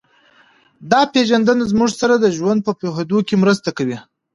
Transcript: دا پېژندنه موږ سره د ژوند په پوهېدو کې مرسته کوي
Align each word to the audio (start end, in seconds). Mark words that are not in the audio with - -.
دا 0.91 1.01
پېژندنه 1.13 1.63
موږ 1.79 1.91
سره 2.01 2.15
د 2.19 2.25
ژوند 2.37 2.59
په 2.67 2.71
پوهېدو 2.79 3.17
کې 3.27 3.35
مرسته 3.43 3.69
کوي 3.77 3.97